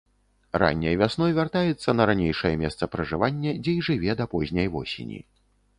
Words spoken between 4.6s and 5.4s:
восені.